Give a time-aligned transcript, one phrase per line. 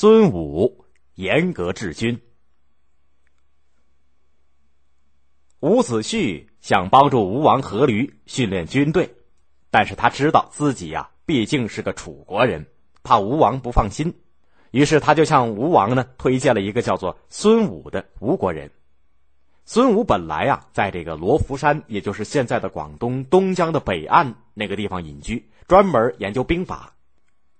[0.00, 0.84] 孙武
[1.16, 2.20] 严格治军。
[5.58, 9.12] 伍子胥想帮助吴王阖闾训练军队，
[9.72, 12.64] 但是他知道自己呀毕竟是个楚国人，
[13.02, 14.14] 怕吴王不放心，
[14.70, 18.70] 于是他就向吴王呢推荐了一个叫做孙武的吴国人。
[19.64, 26.94] 孙武本来啊在这个罗浮山，也就是现在的广东东江的北岸那个地方隐居，专门研究兵法。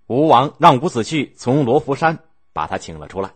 [0.06, 2.18] 吴王让伍子胥从罗浮山
[2.58, 3.30] 把他请了出来。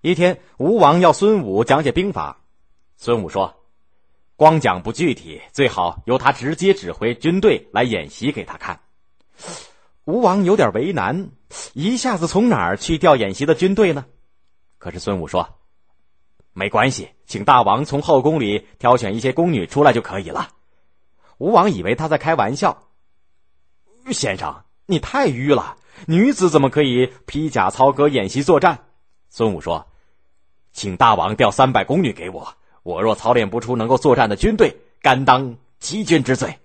[0.00, 2.40] 一天，吴王要孙武讲解兵法。
[2.96, 3.54] 孙武说
[4.34, 8.80] ：“光讲不具体，最好由他直接指挥军队来演习给他看。”
[10.06, 11.32] 吴王有点为难，
[11.74, 14.06] 一下子从哪儿去调演习的军队呢？
[14.78, 15.58] 可是孙武说
[16.54, 20.48] ：“没关系，请大王从后宫里挑选一些宫女出来就可以了。”
[21.36, 22.84] 吴王以为他在开玩笑。
[24.10, 28.78] 先生，你太愚了，女子怎么可以披甲操戈演习作战？
[29.28, 29.86] 孙武说
[30.72, 36.58] ：“请大王调三百宫女给我。”我若操练不出能够作战的军队，甘当欺君之罪。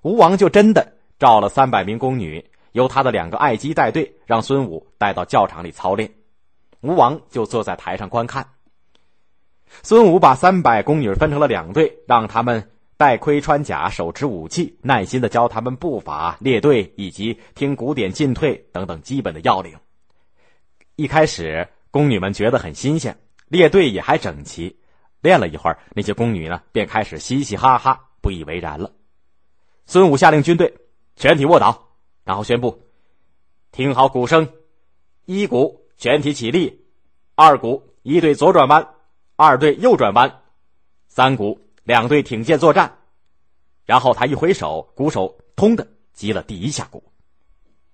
[0.00, 6.14] 吴王就真的召了三百名宫女，由他的两个爱姬带队，让孙武带到教场里操练。
[6.80, 8.48] 吴王就坐在台上观看。
[9.82, 12.70] 孙武把三百宫女分成了两队，让他们
[13.02, 19.76] 戴盔穿甲，手持武器，耐心的教他们步法、列队以及听鼓点进退等等基本的要领。
[20.94, 24.78] 一开始，宫女们觉得很新鲜，列队也还整齐。
[25.20, 28.92] 练了一会儿，那些宫女呢，便开始嘻嘻哈哈，不以为然了。
[29.84, 30.72] 孙武下令军队
[31.16, 31.88] 全体卧倒，
[32.22, 32.84] 然后宣布：
[33.72, 34.48] 听好鼓声，
[35.24, 36.84] 一鼓全体起立，
[37.34, 38.90] 二鼓一队左转弯，
[39.34, 40.40] 二队右转弯，
[41.08, 42.98] 三鼓两队挺剑作战。
[43.84, 47.02] 然后他一挥手，鼓手通的击了第一下鼓。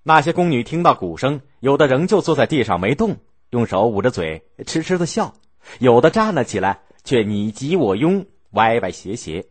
[0.03, 3.17] 那些宫女听到鼓声，有的仍旧坐在地上没动，
[3.49, 5.33] 用手捂着嘴，痴痴的笑；
[5.79, 6.81] 有的站了起来。
[7.05, 9.47] 却你挤我拥，歪歪斜斜。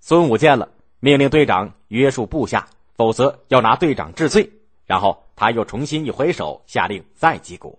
[0.00, 2.66] 孙武见了，命令队长约束部下，
[2.96, 4.50] 否则要拿队长治罪。
[4.86, 7.78] 然后他又重新一挥手，下令再击鼓。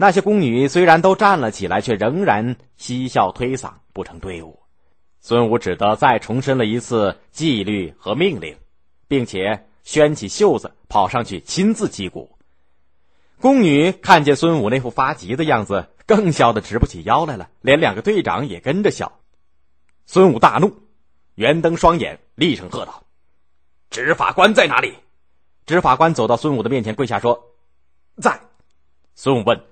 [0.00, 4.58] 那些宫女虽然都站了起来，却仍然嬉笑推搡，不成队伍。
[5.20, 8.56] 孙武只得再重申了一次纪律和命令，
[9.08, 12.34] 并且掀起袖子，跑上去亲自击鼓。
[13.42, 15.86] 宫女看见孙武那副发急的样子。
[16.06, 19.20] 更笑得直不起腰来了，连两个队长也跟着笑。
[20.06, 20.74] 孙武大怒，
[21.36, 23.04] 圆瞪双眼，厉声喝道
[23.90, 24.92] ：“执法官在哪里？”
[25.66, 27.40] 执法官走到孙武的面前，跪下说
[28.20, 28.40] ：“在。”
[29.14, 29.62] 孙武问：“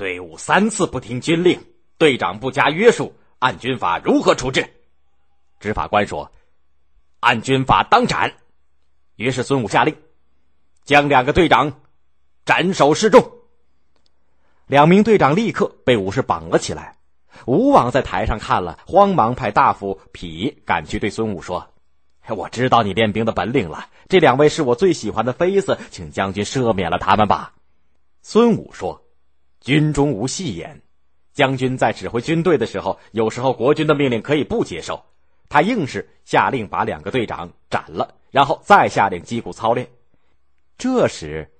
[0.00, 1.62] 队伍三次不听军令，
[1.98, 4.66] 队长不加约束，按军法如何处置？”
[5.60, 6.32] 执法官说
[7.20, 8.32] ：“按军法当斩。”
[9.16, 9.94] 于是孙武下令，
[10.84, 11.82] 将两个队长
[12.46, 13.30] 斩首示众。
[14.68, 16.96] 两名队长立刻被武士绑了起来。
[17.44, 21.74] 吴王在台上看了，慌忙派大夫痞赶去对孙武说
[22.34, 27.52] ：“我知道你练兵的本领了，这两位是我最喜欢的妃子，请将军赦免了他们吧。”
[28.22, 29.02] 孙武说
[29.60, 30.80] ：“军中无戏言，
[31.32, 35.02] 将军在指挥军队的时候，有时候国军的命令可以不接受。”
[35.52, 39.88] 他硬是下令把两个队长斩了，然后再下令击鼓操练。
[40.78, 41.50] 这时，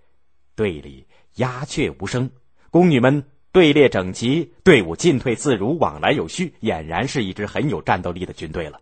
[0.54, 2.30] 队里鸦雀无声。
[2.70, 8.80] 宫女们队列整齐，队伍进退自如，往来有序，俨然是一支很有战斗力的军队了。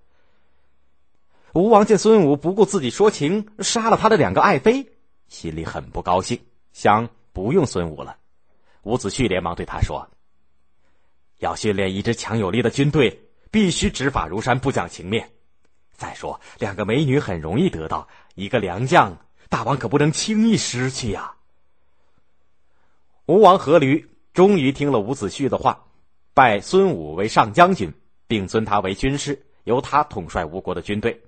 [1.54, 4.86] 吴王见孙武不顾自己说情，杀了他的两个爱妃，
[5.28, 6.38] 心里很不高兴，
[6.74, 8.17] 想不用孙武了。
[8.88, 10.08] 伍子胥连忙对他说
[11.40, 15.30] ：“要训练一支强有力的军队，必须执法如山，不讲情面。
[15.92, 19.14] 再说，两个美女很容易得到，一个良将，
[19.50, 21.34] 大王可不能轻易失去呀。”
[23.28, 25.84] 吴王阖闾终于听了伍子胥的话，
[26.32, 27.92] 拜孙武为上将军，
[28.26, 31.20] 并尊他为军师，由他统帅吴国的军队。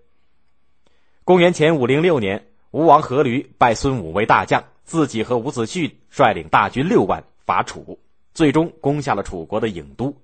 [1.25, 7.99] 公元前五零六年，吴王阖闾拜孙武为大将，自己和伍子胥率领大军六万伐楚，
[8.33, 10.15] 最终攻下了楚国的郢都。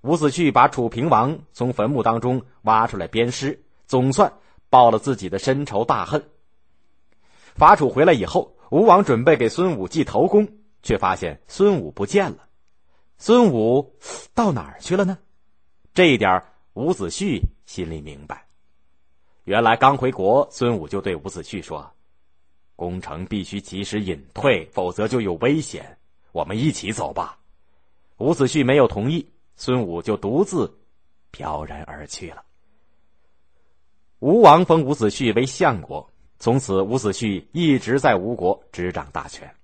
[0.00, 4.32] 伍子胥把楚平王从坟墓当中挖出来鞭尸，总算
[4.68, 6.20] 报了自己的深仇大恨。
[7.54, 10.48] 伐楚回来以后，吴王准备给孙武记头功。
[10.82, 12.48] 却发现孙武不见了，
[13.18, 13.96] 孙武
[14.32, 15.18] 到哪儿去了呢？
[15.92, 16.42] 这一点
[16.74, 18.46] 伍子胥心里明白。
[19.44, 21.88] 原来刚回国，孙武就对伍子胥说
[22.76, 25.97] ：“攻城必须及时隐退，否则就有危险。
[26.32, 27.38] 我们一起走吧。”
[28.18, 30.76] 伍子胥没有同意，孙武就独自
[31.30, 32.42] 飘然而去了。
[34.18, 36.10] 吴王封伍子胥为相国，
[36.40, 39.54] 从此，伍子胥一直在吴国执掌大权。